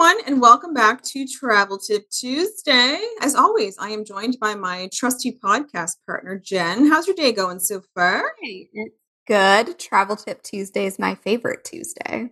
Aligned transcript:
everyone, 0.00 0.24
and 0.26 0.40
welcome 0.40 0.72
back 0.72 1.02
to 1.02 1.26
Travel 1.26 1.76
Tip 1.76 2.08
Tuesday. 2.08 2.98
As 3.20 3.34
always, 3.34 3.76
I 3.78 3.90
am 3.90 4.02
joined 4.02 4.38
by 4.40 4.54
my 4.54 4.88
trusty 4.94 5.38
podcast 5.44 5.96
partner, 6.06 6.38
Jenn. 6.38 6.86
How's 6.86 7.06
your 7.06 7.16
day 7.16 7.32
going 7.32 7.58
so 7.58 7.82
far? 7.94 8.32
It's 8.40 8.94
good. 9.26 9.78
Travel 9.78 10.16
Tip 10.16 10.42
Tuesday 10.42 10.86
is 10.86 10.98
my 10.98 11.16
favorite 11.16 11.64
Tuesday. 11.64 12.30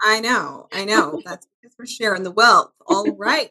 I 0.00 0.20
know, 0.20 0.68
I 0.72 0.84
know. 0.86 1.20
That's 1.22 1.46
because 1.60 1.76
we're 1.78 1.84
sharing 1.84 2.22
the 2.22 2.30
wealth. 2.30 2.72
All 2.86 3.06
right. 3.18 3.50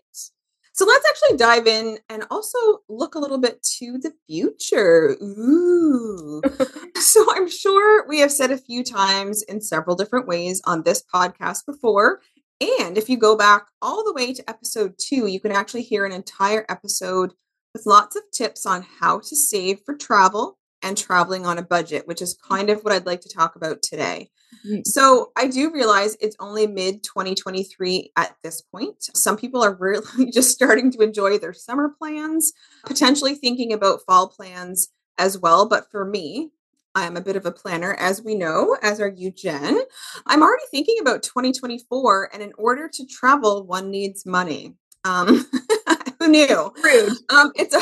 So 0.74 0.86
let's 0.86 1.08
actually 1.08 1.38
dive 1.38 1.68
in 1.68 2.00
and 2.10 2.24
also 2.32 2.58
look 2.90 3.14
a 3.14 3.20
little 3.20 3.38
bit 3.38 3.62
to 3.80 4.00
the 4.00 4.12
future. 4.28 5.16
Ooh. 5.22 6.42
so 6.96 7.26
I'm 7.36 7.48
sure 7.48 8.08
we 8.08 8.20
have 8.22 8.32
said 8.32 8.50
a 8.50 8.58
few 8.58 8.84
times 8.84 9.44
in 9.44 9.62
several 9.62 9.96
different 9.96 10.28
ways 10.28 10.62
on 10.66 10.82
this 10.82 11.04
podcast 11.14 11.68
before 11.68 12.22
and 12.62 12.98
if 12.98 13.10
you 13.10 13.18
go 13.18 13.36
back 13.36 13.68
all 13.82 14.04
the 14.04 14.14
way 14.14 14.34
to 14.34 14.50
episode 14.50 14.94
two, 14.98 15.26
you 15.26 15.40
can 15.40 15.52
actually 15.52 15.82
hear 15.82 16.06
an 16.06 16.12
entire 16.12 16.66
episode 16.70 17.34
with 17.74 17.86
lots 17.86 18.16
of 18.16 18.24
tips 18.32 18.66
on 18.66 18.86
how 19.00 19.20
to 19.20 19.36
save 19.36 19.82
for 19.86 19.96
travel 19.96 20.58
and 20.84 20.98
traveling 20.98 21.46
on 21.46 21.58
a 21.58 21.64
budget, 21.64 22.08
which 22.08 22.22
is 22.22 22.38
kind 22.48 22.70
of 22.70 22.82
what 22.82 22.94
I'd 22.94 23.06
like 23.06 23.22
to 23.22 23.30
talk 23.30 23.56
about 23.56 23.82
today. 23.82 24.30
Mm-hmm. 24.66 24.82
So, 24.86 25.32
I 25.38 25.48
do 25.48 25.72
realize 25.72 26.18
it's 26.20 26.36
only 26.40 26.68
mid 26.68 27.04
2023 27.04 28.12
at 28.18 28.36
this 28.44 28.62
point. 28.62 28.96
Some 29.00 29.38
people 29.38 29.64
are 29.64 29.74
really 29.80 30.30
just 30.32 30.52
starting 30.52 30.92
to 30.92 31.02
enjoy 31.02 31.38
their 31.38 31.54
summer 31.54 31.90
plans, 31.98 32.52
potentially 32.86 33.36
thinking 33.36 33.74
about 33.74 34.02
fall 34.06 34.28
plans 34.28 34.90
as 35.18 35.38
well. 35.38 35.70
But 35.70 35.90
for 35.90 36.04
me, 36.04 36.52
I'm 36.94 37.16
a 37.16 37.22
bit 37.22 37.36
of 37.36 37.46
a 37.46 37.52
planner, 37.52 37.94
as 37.94 38.22
we 38.22 38.36
know, 38.36 38.78
as 38.82 39.00
are 39.00 39.08
you, 39.08 39.32
Jenn. 39.32 39.80
I'm 40.26 40.42
already 40.42 40.64
thinking 40.72 40.98
about 41.00 41.24
2024, 41.24 42.30
and 42.34 42.44
in 42.44 42.52
order 42.58 42.90
to 42.90 43.06
travel, 43.06 43.66
one 43.66 43.90
needs 43.90 44.26
money. 44.26 44.76
Um, 45.04 45.46
who 46.20 46.28
knew? 46.28 46.74
Rude. 46.84 47.14
Um, 47.30 47.52
it's 47.56 47.76
a 47.76 47.82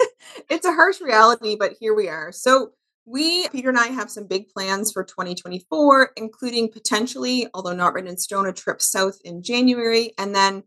it's 0.50 0.66
a 0.66 0.72
harsh 0.72 1.00
reality, 1.00 1.56
but 1.58 1.74
here 1.78 1.94
we 1.94 2.08
are. 2.08 2.32
So 2.32 2.72
we, 3.06 3.48
Peter 3.48 3.70
and 3.70 3.78
I, 3.78 3.86
have 3.86 4.10
some 4.10 4.26
big 4.26 4.48
plans 4.48 4.92
for 4.92 5.02
2024, 5.02 6.10
including 6.16 6.70
potentially, 6.70 7.48
although 7.54 7.74
not 7.74 7.94
written 7.94 8.10
in 8.10 8.18
stone, 8.18 8.46
a 8.46 8.52
trip 8.52 8.82
south 8.82 9.18
in 9.24 9.42
January, 9.42 10.12
and 10.18 10.34
then 10.34 10.64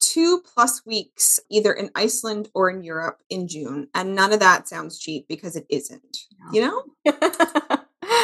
two 0.00 0.42
plus 0.54 0.84
weeks 0.86 1.40
either 1.50 1.72
in 1.72 1.90
Iceland 1.94 2.48
or 2.54 2.70
in 2.70 2.82
Europe 2.82 3.18
in 3.28 3.48
June. 3.48 3.88
And 3.94 4.14
none 4.14 4.32
of 4.32 4.40
that 4.40 4.68
sounds 4.68 4.98
cheap 4.98 5.26
because 5.28 5.56
it 5.56 5.66
isn't. 5.68 6.18
You 6.52 6.60
know? 6.60 6.82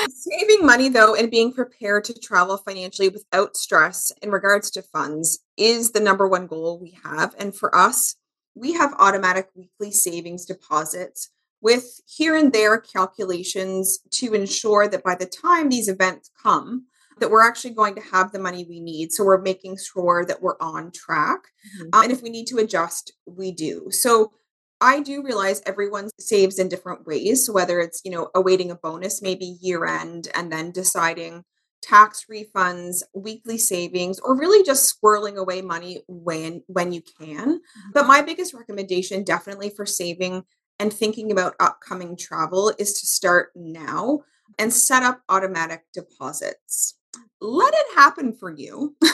Saving 0.08 0.66
money 0.66 0.88
though 0.88 1.14
and 1.14 1.30
being 1.30 1.52
prepared 1.52 2.04
to 2.04 2.14
travel 2.14 2.56
financially 2.56 3.08
without 3.08 3.56
stress 3.56 4.12
in 4.22 4.30
regards 4.30 4.70
to 4.72 4.82
funds 4.82 5.40
is 5.56 5.92
the 5.92 6.00
number 6.00 6.26
one 6.26 6.46
goal 6.46 6.78
we 6.80 6.98
have. 7.04 7.34
And 7.38 7.54
for 7.54 7.74
us, 7.74 8.16
we 8.54 8.72
have 8.72 8.94
automatic 8.98 9.48
weekly 9.54 9.92
savings 9.92 10.44
deposits 10.44 11.30
with 11.60 12.00
here 12.06 12.36
and 12.36 12.52
there 12.52 12.78
calculations 12.78 13.98
to 14.10 14.34
ensure 14.34 14.88
that 14.88 15.04
by 15.04 15.14
the 15.14 15.26
time 15.26 15.68
these 15.68 15.88
events 15.88 16.30
come, 16.42 16.86
that 17.18 17.30
we're 17.30 17.46
actually 17.46 17.70
going 17.70 17.94
to 17.94 18.02
have 18.12 18.32
the 18.32 18.38
money 18.38 18.66
we 18.68 18.80
need. 18.80 19.12
So 19.12 19.24
we're 19.24 19.40
making 19.40 19.78
sure 19.78 20.24
that 20.26 20.42
we're 20.42 20.58
on 20.60 20.90
track. 20.92 21.40
Mm-hmm. 21.80 21.88
Uh, 21.92 22.02
and 22.02 22.12
if 22.12 22.22
we 22.22 22.28
need 22.28 22.46
to 22.48 22.58
adjust, 22.58 23.12
we 23.26 23.52
do. 23.52 23.88
So 23.90 24.32
I 24.80 25.00
do 25.00 25.22
realize 25.22 25.62
everyone 25.66 26.10
saves 26.18 26.58
in 26.58 26.68
different 26.68 27.06
ways. 27.06 27.46
So 27.46 27.52
whether 27.52 27.80
it's, 27.80 28.02
you 28.04 28.10
know, 28.10 28.28
awaiting 28.34 28.70
a 28.70 28.74
bonus, 28.74 29.22
maybe 29.22 29.56
year 29.60 29.86
end, 29.86 30.28
and 30.34 30.52
then 30.52 30.70
deciding 30.70 31.44
tax 31.82 32.26
refunds, 32.30 33.02
weekly 33.14 33.58
savings, 33.58 34.18
or 34.20 34.36
really 34.36 34.64
just 34.64 34.94
squirreling 34.94 35.36
away 35.36 35.62
money 35.62 36.02
when 36.08 36.62
when 36.66 36.92
you 36.92 37.02
can. 37.18 37.58
Mm-hmm. 37.58 37.90
But 37.94 38.06
my 38.06 38.22
biggest 38.22 38.54
recommendation 38.54 39.24
definitely 39.24 39.70
for 39.70 39.86
saving 39.86 40.44
and 40.78 40.92
thinking 40.92 41.32
about 41.32 41.54
upcoming 41.58 42.16
travel 42.16 42.72
is 42.78 43.00
to 43.00 43.06
start 43.06 43.50
now 43.54 44.20
and 44.58 44.72
set 44.72 45.02
up 45.02 45.22
automatic 45.28 45.82
deposits 45.92 46.96
let 47.40 47.74
it 47.74 47.96
happen 47.96 48.32
for 48.32 48.50
you 48.50 48.96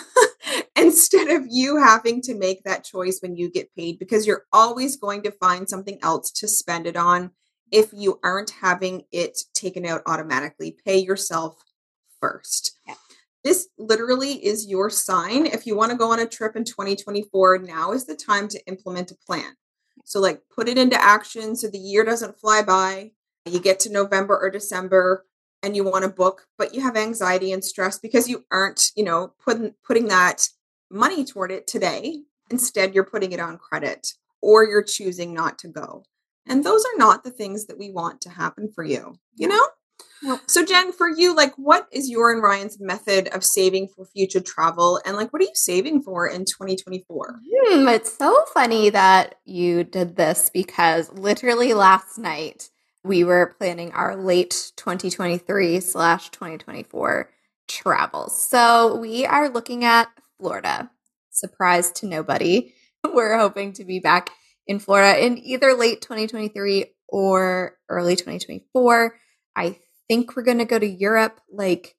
of 1.33 1.47
you 1.49 1.77
having 1.77 2.21
to 2.23 2.35
make 2.35 2.65
that 2.65 2.85
choice 2.85 3.21
when 3.21 3.37
you 3.37 3.51
get 3.51 3.75
paid 3.75 3.99
because 3.99 4.27
you're 4.27 4.45
always 4.53 4.97
going 4.97 5.23
to 5.23 5.31
find 5.31 5.69
something 5.69 5.99
else 6.03 6.31
to 6.33 6.49
spend 6.49 6.87
it 6.87 6.97
on 6.97 7.31
if 7.71 7.91
you 7.93 8.21
aren't 8.23 8.51
having 8.51 9.03
it 9.13 9.39
taken 9.55 9.87
out 9.87 10.03
automatically. 10.07 10.77
Pay 10.85 10.99
yourself 10.99 11.63
first. 12.21 12.79
Yeah. 12.87 12.95
This 13.45 13.69
literally 13.77 14.35
is 14.45 14.69
your 14.69 14.89
sign. 14.89 15.47
If 15.47 15.67
you 15.67 15.77
want 15.77 15.91
to 15.91 15.99
go 15.99 16.13
on 16.13 16.21
a 16.21 16.27
trip 16.27 16.55
in 16.55 16.65
2024, 16.65 17.59
now 17.59 17.93
is 17.93 18.07
the 18.07 18.15
time 18.15 18.47
to 18.49 18.67
implement 18.67 19.11
a 19.11 19.17
plan. 19.27 19.57
So, 20.05 20.21
like, 20.21 20.43
put 20.55 20.69
it 20.69 20.79
into 20.79 21.01
action 21.01 21.57
so 21.57 21.69
the 21.69 21.79
year 21.79 22.05
doesn't 22.05 22.39
fly 22.39 22.63
by. 22.63 23.13
You 23.47 23.59
get 23.59 23.81
to 23.81 23.93
November 23.93 24.39
or 24.39 24.51
December 24.51 25.27
and 25.63 25.77
you 25.77 25.85
want 25.85 26.05
to 26.05 26.11
book 26.11 26.47
but 26.59 26.75
you 26.75 26.81
have 26.81 26.97
anxiety 26.97 27.53
and 27.53 27.65
stress 27.65 27.99
because 27.99 28.29
you 28.29 28.45
aren't 28.51 28.91
you 28.97 29.05
know 29.05 29.33
putting 29.45 29.75
putting 29.85 30.09
that 30.09 30.49
money 30.93 31.25
toward 31.25 31.51
it 31.51 31.67
today 31.67 32.23
instead 32.51 32.95
you're 32.95 33.05
putting 33.05 33.33
it 33.33 33.41
on 33.41 33.59
credit 33.59 34.13
or 34.41 34.65
you're 34.65 34.83
choosing 34.83 35.33
not 35.33 35.59
to 35.61 35.69
go. 35.69 36.05
And 36.47 36.65
those 36.65 36.85
are 36.85 36.99
not 36.99 37.23
the 37.23 37.31
things 37.31 37.67
that 37.67 37.79
we 37.79 37.91
want 37.91 38.21
to 38.23 38.31
happen 38.31 38.71
for 38.75 38.85
you 38.85 39.19
you 39.37 39.49
know? 39.49 40.39
So 40.47 40.65
Jenn 40.65 40.93
for 40.93 41.09
you 41.09 41.35
like 41.35 41.53
what 41.57 41.89
is 41.91 42.09
your 42.09 42.33
and 42.33 42.43
ryan's 42.43 42.79
method 42.81 43.29
of 43.29 43.43
saving 43.43 43.89
for 43.89 44.05
future 44.05 44.41
travel 44.41 45.01
and 45.05 45.17
like 45.17 45.33
what 45.33 45.43
are 45.43 45.47
you 45.47 45.51
saving 45.55 46.01
for 46.01 46.29
in 46.29 46.45
2024 46.45 47.41
hmm, 47.45 47.89
it's 47.89 48.17
so 48.17 48.45
funny 48.55 48.89
that 48.91 49.35
you 49.45 49.83
did 49.83 50.15
this 50.15 50.49
because 50.49 51.13
literally 51.13 51.75
last 51.75 52.19
night 52.19 52.71
we 53.03 53.25
were 53.25 53.55
planning 53.59 53.91
our 53.93 54.15
late 54.15 54.71
2023 54.77 55.81
slash 55.81 56.31
2024 56.31 57.29
travels. 57.67 58.49
So 58.49 58.95
we 58.97 59.27
are 59.27 59.49
looking 59.49 59.85
at 59.85 60.09
Florida. 60.43 60.91
Surprise 61.31 61.93
to 61.93 62.07
nobody. 62.07 62.75
We're 63.15 63.39
hoping 63.39 63.73
to 63.75 63.85
be 63.85 64.01
back 64.01 64.31
in 64.67 64.81
Florida 64.81 65.25
in 65.25 65.39
either 65.39 65.75
late 65.75 66.01
2023 66.01 66.87
or 67.07 67.79
early 67.89 68.17
2024. 68.17 69.15
I 69.55 69.79
think 70.09 70.35
we're 70.35 70.43
going 70.43 70.59
to 70.59 70.65
go 70.65 70.79
to 70.79 70.87
Europe 70.87 71.41
like 71.51 71.95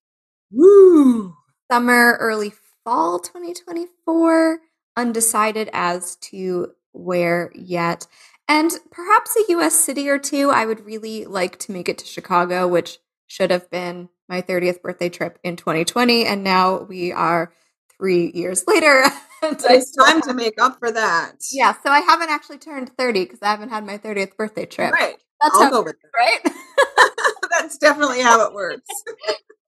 woo, 0.51 1.35
summer, 1.71 2.17
early 2.19 2.51
fall 2.83 3.19
2024. 3.19 4.59
Undecided 4.95 5.69
as 5.73 6.15
to 6.17 6.67
where 6.91 7.51
yet. 7.55 8.07
And 8.47 8.71
perhaps 8.91 9.35
a 9.35 9.51
US 9.53 9.73
city 9.73 10.09
or 10.09 10.19
two. 10.19 10.49
I 10.51 10.65
would 10.65 10.85
really 10.85 11.25
like 11.25 11.57
to 11.59 11.71
make 11.71 11.89
it 11.89 11.97
to 11.99 12.05
Chicago, 12.05 12.67
which 12.67 12.99
should 13.27 13.51
have 13.51 13.69
been 13.69 14.09
my 14.27 14.41
30th 14.41 14.81
birthday 14.81 15.09
trip 15.09 15.39
in 15.43 15.55
2020. 15.55 16.25
And 16.25 16.43
now 16.43 16.83
we 16.83 17.11
are 17.11 17.51
three 17.97 18.31
years 18.33 18.63
later. 18.67 19.03
it's 19.43 19.95
time 19.95 20.21
to 20.21 20.33
make 20.33 20.61
up 20.61 20.79
for 20.79 20.91
that. 20.91 21.33
Yeah. 21.51 21.73
So 21.83 21.89
I 21.89 21.99
haven't 21.99 22.29
actually 22.29 22.57
turned 22.57 22.91
30 22.97 23.25
because 23.25 23.39
I 23.41 23.51
haven't 23.51 23.69
had 23.69 23.85
my 23.85 23.97
30th 23.97 24.35
birthday 24.35 24.65
trip. 24.65 24.93
Right. 24.93 25.15
That's 25.41 25.55
I'll 25.55 25.63
how, 25.63 25.69
go 25.69 25.83
with 25.83 25.95
that. 26.13 26.17
Right. 26.17 26.55
That's 27.51 27.77
definitely 27.77 28.21
how 28.21 28.45
it 28.45 28.53
works. 28.53 28.87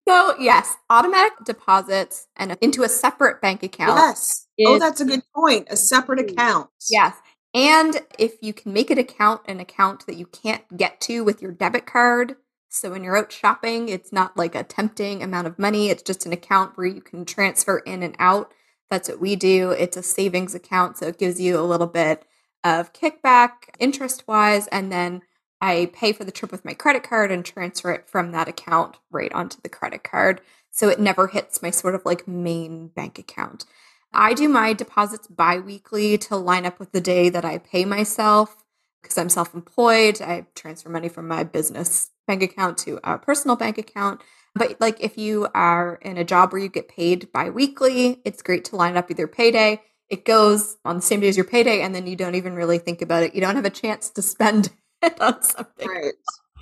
So 0.08 0.36
yes, 0.40 0.76
automatic 0.90 1.34
deposits 1.46 2.28
and 2.36 2.56
into 2.62 2.84
a 2.84 2.90
separate 2.90 3.42
bank 3.42 3.64
account. 3.64 3.98
Yes. 3.98 4.48
oh, 4.68 4.78
that's 4.78 5.02
a 5.02 5.06
good 5.06 5.24
point. 5.34 5.68
A 5.72 5.76
separate 5.76 6.20
mm. 6.20 6.32
account. 6.32 6.70
Yes. 6.90 7.16
And 7.56 8.02
if 8.20 8.34
you 8.42 8.54
can 8.54 8.74
make 8.74 8.92
it 8.92 9.00
account 9.00 9.42
an 9.48 9.60
account 9.60 10.06
that 10.06 10.18
you 10.18 10.28
can't 10.28 10.62
get 10.78 11.00
to 11.02 11.24
with 11.24 11.42
your 11.42 11.52
debit 11.52 11.86
card, 11.86 12.36
so 12.76 12.92
when 12.92 13.04
you're 13.04 13.18
out 13.18 13.32
shopping, 13.32 13.90
it's 13.90 14.12
not 14.12 14.36
like 14.36 14.54
a 14.54 14.64
tempting 14.64 15.24
amount 15.24 15.48
of 15.48 15.58
money, 15.58 15.90
it's 15.90 16.04
just 16.04 16.26
an 16.26 16.34
account 16.34 16.78
where 16.78 16.88
you 16.88 17.02
can 17.02 17.26
transfer 17.26 17.80
in 17.80 18.04
and 18.04 18.16
out. 18.20 18.52
That's 18.90 19.10
what 19.10 19.22
we 19.22 19.36
do. 19.36 19.72
It's 19.72 19.98
a 19.98 20.04
savings 20.04 20.54
account, 20.54 20.98
so 20.98 21.08
it 21.08 21.18
gives 21.18 21.40
you 21.40 21.60
a 21.60 21.62
little 21.62 21.88
bit 21.88 22.26
of 22.64 22.94
kickback 22.94 23.50
interest 23.80 24.28
wise, 24.28 24.68
and 24.68 24.92
then 24.92 25.22
I 25.62 25.90
pay 25.94 26.12
for 26.12 26.26
the 26.26 26.32
trip 26.32 26.52
with 26.52 26.66
my 26.66 26.74
credit 26.74 27.04
card 27.04 27.32
and 27.32 27.46
transfer 27.46 27.92
it 27.92 28.10
from 28.10 28.32
that 28.32 28.50
account 28.50 28.98
right 29.10 29.32
onto 29.32 29.62
the 29.62 29.70
credit 29.70 30.04
card. 30.04 30.42
So 30.70 30.90
it 30.90 31.00
never 31.00 31.28
hits 31.28 31.62
my 31.62 31.70
sort 31.70 31.96
of 31.96 32.06
like 32.06 32.28
main 32.28 32.90
bank 32.90 33.18
account. 33.18 33.66
I 34.12 34.34
do 34.34 34.50
my 34.50 34.74
deposits 34.74 35.28
bi-weekly 35.28 36.18
to 36.20 36.36
line 36.36 36.66
up 36.66 36.80
with 36.80 36.92
the 36.92 37.02
day 37.02 37.30
that 37.30 37.46
I 37.46 37.58
pay 37.58 37.86
myself 37.86 38.65
because 39.06 39.18
I'm 39.20 39.30
self-employed. 39.30 40.20
I 40.22 40.48
transfer 40.56 40.90
money 40.90 41.10
from 41.10 41.28
my 41.28 41.44
business 41.44 42.10
bank 42.28 42.42
account 42.42 42.80
to 42.80 43.00
a 43.04 43.20
personal 43.20 43.56
bank 43.56 43.78
account. 43.78 44.22
But 44.56 44.82
like 44.82 45.04
if 45.04 45.18
you 45.18 45.48
are 45.54 46.00
in 46.02 46.18
a 46.18 46.24
job 46.24 46.52
where 46.52 46.62
you 46.62 46.70
get 46.70 46.88
paid 46.88 47.32
bi-weekly, 47.32 48.22
it's 48.26 48.42
great 48.42 48.66
to 48.66 48.76
line 48.76 48.98
up 48.98 49.12
either 49.12 49.28
payday. 49.28 49.82
It 50.10 50.26
goes 50.26 50.78
on 50.84 50.96
the 50.96 51.02
same 51.02 51.20
day 51.20 51.28
as 51.28 51.38
your 51.38 51.46
payday, 51.46 51.82
and 51.82 51.94
then 51.94 52.08
you 52.08 52.16
don't 52.16 52.36
even 52.36 52.56
really 52.56 52.78
think 52.78 53.02
about 53.02 53.24
it. 53.24 53.36
You 53.36 53.42
don't 53.42 53.56
have 53.56 53.66
a 53.66 53.70
chance 53.70 54.10
to 54.12 54.22
spend 54.22 54.72
it 55.04 55.20
on 55.22 55.42
something. 55.42 55.88
Right. 55.88 56.14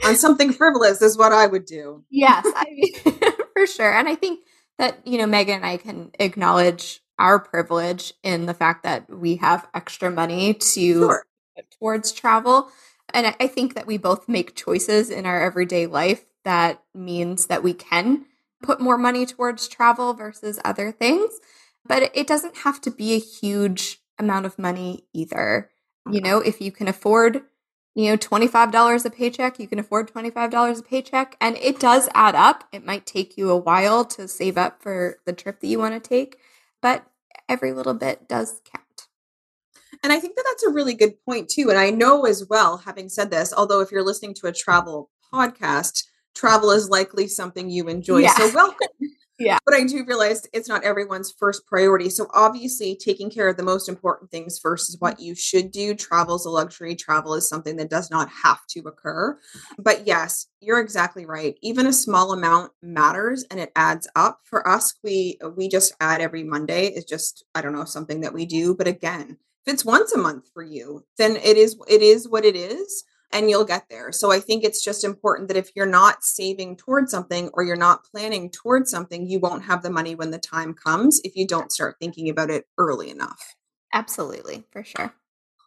On 0.06 0.16
something 0.16 0.52
frivolous 0.52 1.02
is 1.02 1.18
what 1.18 1.32
I 1.32 1.48
would 1.48 1.66
do. 1.66 2.04
Yes, 2.10 2.46
I 2.46 2.66
mean, 2.72 3.20
for 3.54 3.68
sure. 3.68 3.94
And 3.94 4.08
I 4.10 4.16
think 4.16 4.40
that, 4.80 5.06
you 5.06 5.18
know, 5.18 5.28
Meggan 5.28 5.58
and 5.58 5.66
I 5.66 5.78
can 5.78 6.12
acknowledge 6.20 7.02
our 7.20 7.40
privilege 7.40 8.14
in 8.24 8.48
the 8.48 8.54
fact 8.54 8.84
that 8.84 9.10
we 9.10 9.36
have 9.38 9.68
extra 9.74 10.10
money 10.10 10.56
to 10.56 10.94
Sure. 10.94 11.26
Towards 11.72 12.12
travel. 12.12 12.70
And 13.14 13.28
I- 13.28 13.36
I 13.40 13.48
think 13.48 13.76
that 13.76 13.88
we 13.88 13.98
both 13.98 14.28
make 14.28 14.56
choices 14.56 15.10
in 15.10 15.26
our 15.26 15.42
everyday 15.42 15.86
life 15.88 16.26
that 16.44 16.84
means 16.94 17.48
that 17.48 17.64
we 17.64 17.74
can 17.74 18.26
put 18.62 18.80
more 18.80 18.98
money 18.98 19.26
towards 19.26 19.68
travel 19.68 20.14
versus 20.14 20.60
other 20.64 20.92
things. 20.92 21.40
But 21.86 22.12
it 22.14 22.28
doesn't 22.28 22.58
have 22.58 22.80
to 22.82 22.92
be 22.92 23.14
a 23.14 23.20
huge 23.20 24.02
amount 24.18 24.46
of 24.46 24.60
money 24.60 25.06
either. 25.14 25.70
You 26.06 26.14
mm-hmm. 26.14 26.26
know, 26.26 26.40
if 26.40 26.62
you 26.62 26.72
can 26.72 26.88
afford, 26.88 27.44
you 27.94 28.10
know, 28.10 28.18
$25 28.18 29.06
a 29.06 29.10
paycheck, 29.10 29.60
you 29.60 29.68
can 29.68 29.80
afford 29.80 30.12
$25 30.12 30.80
a 30.80 30.84
paycheck. 30.84 31.36
And 31.42 31.58
it 31.58 31.80
does 31.80 32.10
add 32.14 32.36
up. 32.36 32.66
It 32.72 32.86
might 32.86 33.06
take 33.06 33.38
you 33.38 33.50
a 33.50 33.58
while 33.58 34.06
to 34.06 34.28
save 34.28 34.58
up 34.58 34.82
for 34.82 35.20
the 35.26 35.34
trip 35.34 35.60
that 35.60 35.68
you 35.68 35.80
want 35.80 36.02
to 36.02 36.10
take, 36.10 36.38
but 36.82 37.06
every 37.50 37.74
little 37.74 37.94
bit 37.94 38.28
does 38.28 38.62
count. 38.64 38.83
And 40.04 40.12
I 40.12 40.20
think 40.20 40.36
that 40.36 40.44
that's 40.46 40.64
a 40.64 40.70
really 40.70 40.94
good 40.94 41.14
point 41.26 41.50
too. 41.50 41.70
And 41.70 41.80
I 41.80 41.90
know 41.90 42.26
as 42.26 42.46
well, 42.50 42.78
having 42.78 43.10
said 43.10 43.32
this, 43.32 43.54
although 43.56 43.80
if 43.80 43.92
you're 43.92 44.04
listening 44.04 44.34
to 44.36 44.48
a 44.48 44.52
travel 44.52 45.10
podcast, 45.34 46.04
travel 46.36 46.72
is 46.72 46.90
likely 46.90 47.28
something 47.28 47.70
you 47.70 47.88
enjoy. 47.88 48.20
Yeah. 48.20 48.36
So 48.36 48.54
welcome. 48.54 48.88
Yeah. 49.40 49.58
But 49.66 49.76
I 49.76 49.84
do 49.84 50.06
realize 50.06 50.48
it's 50.54 50.70
not 50.70 50.84
everyone's 50.84 51.34
first 51.38 51.66
priority. 51.66 52.10
So 52.10 52.28
obviously 52.34 52.96
taking 52.96 53.32
care 53.32 53.48
of 53.50 53.58
the 53.58 53.64
most 53.64 53.90
important 53.90 54.30
things 54.30 54.60
first 54.60 54.90
is 54.90 55.00
what 55.00 55.20
you 55.20 55.34
should 55.34 55.72
do. 55.72 55.96
Travel 55.96 56.36
is 56.36 56.46
a 56.46 56.50
luxury. 56.50 56.96
Travel 56.96 57.34
is 57.34 57.50
something 57.50 57.76
that 57.78 57.90
does 57.90 58.12
not 58.12 58.30
have 58.30 58.60
to 58.70 58.82
occur. 58.82 59.38
But 59.78 60.06
yes, 60.06 60.48
you're 60.62 60.80
exactly 60.80 61.26
right. 61.26 61.58
Even 61.62 61.88
a 61.88 61.94
small 61.94 62.32
amount 62.32 62.72
matters 62.82 63.44
and 63.50 63.60
it 63.60 63.72
adds 63.76 64.08
up. 64.16 64.40
For 64.46 64.68
us, 64.68 64.94
we 65.04 65.40
we 65.58 65.68
just 65.68 65.94
add 66.00 66.22
every 66.22 66.44
Monday. 66.44 66.88
It's 66.88 67.10
just, 67.10 67.44
I 67.56 67.62
don't 67.62 67.74
know, 67.74 67.86
something 67.86 68.22
that 68.22 68.34
we 68.34 68.46
do. 68.46 68.76
But 68.76 68.88
again, 68.88 69.38
if 69.66 69.74
it's 69.74 69.86
once 69.86 70.12
a 70.12 70.18
month 70.18 70.50
for 70.54 70.64
you, 70.64 71.06
then 71.18 71.36
it 71.38 71.58
is 71.58 71.78
it 71.88 72.02
is 72.02 72.28
what 72.28 72.46
it 72.46 72.56
is 72.56 73.04
and 73.34 73.50
you'll 73.50 73.66
get 73.66 73.86
there. 73.90 74.12
So 74.12 74.32
I 74.32 74.40
think 74.40 74.64
it's 74.64 74.84
just 74.84 75.04
important 75.04 75.48
that 75.48 75.58
if 75.58 75.72
you're 75.76 75.86
not 75.86 76.24
saving 76.24 76.78
towards 76.78 77.12
something 77.12 77.50
or 77.54 77.64
you're 77.64 77.76
not 77.76 78.06
planning 78.06 78.50
towards 78.50 78.92
something, 78.92 79.28
you 79.28 79.40
won't 79.40 79.66
have 79.66 79.82
the 79.82 79.90
money 79.90 80.16
when 80.16 80.32
the 80.32 80.38
time 80.38 80.74
comes 80.74 81.20
if 81.24 81.36
you 81.36 81.48
don't 81.48 81.72
start 81.72 81.96
thinking 82.00 82.30
about 82.30 82.52
it 82.52 82.66
early 82.78 83.10
enough. 83.10 83.56
Absolutely, 83.92 84.64
for 84.72 84.84
sure. 84.84 85.14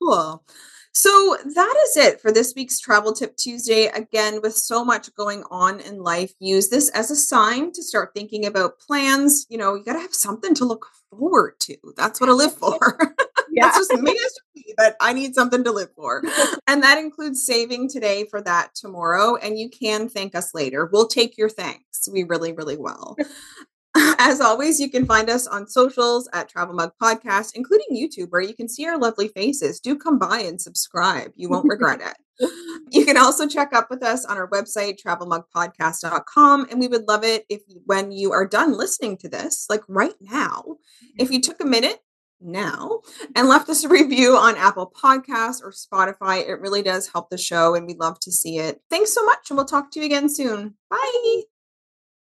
Cool. 0.00 0.44
So 0.92 1.36
that 1.44 1.74
is 1.84 1.96
it 1.98 2.20
for 2.22 2.32
this 2.32 2.54
week's 2.56 2.80
Travel 2.80 3.12
Tip 3.12 3.36
Tuesday. 3.36 3.86
Again, 3.88 4.40
with 4.42 4.54
so 4.56 4.82
much 4.82 5.14
going 5.14 5.44
on 5.50 5.80
in 5.80 6.02
life, 6.02 6.32
use 6.38 6.68
this 6.70 6.88
as 6.90 7.10
a 7.10 7.16
sign 7.16 7.70
to 7.72 7.82
start 7.82 8.12
thinking 8.14 8.46
about 8.46 8.78
plans. 8.78 9.46
You 9.50 9.58
know, 9.58 9.74
you 9.74 9.84
got 9.84 9.92
to 9.92 10.00
have 10.00 10.14
something 10.14 10.54
to 10.54 10.64
look 10.64 10.86
forward 11.10 11.60
to. 11.60 11.76
That's 11.96 12.18
what 12.18 12.30
I 12.30 12.32
live 12.32 12.54
for. 12.58 12.78
Yeah. 13.56 13.64
That's 13.64 13.88
just 13.88 14.02
me 14.02 14.12
as 14.12 14.34
me, 14.54 14.74
but 14.76 14.96
I 15.00 15.14
need 15.14 15.34
something 15.34 15.64
to 15.64 15.72
live 15.72 15.88
for. 15.96 16.22
and 16.66 16.82
that 16.82 16.98
includes 16.98 17.46
saving 17.46 17.88
today 17.88 18.26
for 18.30 18.42
that 18.42 18.74
tomorrow. 18.74 19.36
And 19.36 19.58
you 19.58 19.70
can 19.70 20.10
thank 20.10 20.34
us 20.34 20.54
later. 20.54 20.90
We'll 20.92 21.08
take 21.08 21.38
your 21.38 21.48
thanks. 21.48 22.06
We 22.12 22.24
really, 22.24 22.52
really 22.52 22.76
will. 22.76 23.16
As 24.18 24.42
always, 24.42 24.78
you 24.78 24.90
can 24.90 25.06
find 25.06 25.30
us 25.30 25.46
on 25.46 25.68
socials 25.68 26.28
at 26.34 26.50
Travel 26.50 26.74
Mug 26.74 26.92
Podcast, 27.02 27.52
including 27.54 27.86
YouTube, 27.92 28.30
where 28.30 28.42
you 28.42 28.54
can 28.54 28.68
see 28.68 28.84
our 28.86 28.98
lovely 28.98 29.28
faces. 29.28 29.80
Do 29.80 29.96
come 29.96 30.18
by 30.18 30.40
and 30.40 30.60
subscribe. 30.60 31.32
You 31.34 31.48
won't 31.48 31.68
regret 31.68 32.00
it. 32.02 32.16
You 32.90 33.04
can 33.04 33.16
also 33.16 33.48
check 33.48 33.72
up 33.72 33.88
with 33.90 34.02
us 34.04 34.24
on 34.24 34.36
our 34.36 34.48
website, 34.50 35.00
travelmugpodcast.com. 35.04 36.68
And 36.70 36.78
we 36.78 36.86
would 36.86 37.08
love 37.08 37.24
it 37.24 37.44
if 37.48 37.62
when 37.84 38.12
you 38.12 38.30
are 38.30 38.46
done 38.46 38.76
listening 38.76 39.16
to 39.18 39.28
this, 39.28 39.66
like 39.68 39.82
right 39.88 40.14
now, 40.20 40.76
if 41.18 41.32
you 41.32 41.40
mm-hmm. 41.40 41.50
took 41.50 41.60
a 41.60 41.66
minute 41.66 41.98
now 42.40 43.00
and 43.34 43.48
left 43.48 43.68
us 43.68 43.84
a 43.84 43.88
review 43.88 44.36
on 44.36 44.56
Apple 44.56 44.92
Podcasts 45.02 45.62
or 45.62 45.72
Spotify. 45.72 46.46
It 46.46 46.60
really 46.60 46.82
does 46.82 47.08
help 47.08 47.30
the 47.30 47.38
show 47.38 47.74
and 47.74 47.86
we'd 47.86 47.98
love 47.98 48.20
to 48.20 48.32
see 48.32 48.58
it. 48.58 48.80
Thanks 48.90 49.12
so 49.12 49.24
much 49.24 49.50
and 49.50 49.56
we'll 49.56 49.66
talk 49.66 49.90
to 49.92 50.00
you 50.00 50.06
again 50.06 50.28
soon. 50.28 50.74
Bye. 50.90 51.42